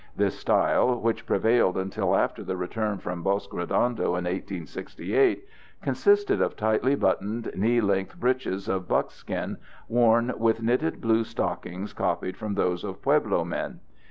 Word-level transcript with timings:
This 0.15 0.35
style, 0.35 0.99
which 0.99 1.27
prevailed 1.27 1.77
until 1.77 2.15
after 2.15 2.43
the 2.43 2.57
return 2.57 2.97
from 2.97 3.21
Bosque 3.21 3.53
Redondo 3.53 4.07
in 4.15 4.23
1868, 4.23 5.45
consisted 5.83 6.41
of 6.41 6.55
tightly 6.55 6.95
buttoned 6.95 7.51
knee 7.55 7.81
length 7.81 8.19
breeches 8.19 8.67
of 8.67 8.87
buckskin, 8.87 9.57
worn 9.87 10.33
with 10.39 10.59
knitted 10.63 11.01
blue 11.01 11.23
stockings 11.23 11.93
copied 11.93 12.35
from 12.35 12.55
those 12.55 12.83
of 12.83 12.99
Pueblo 13.03 13.43
men. 13.45 13.79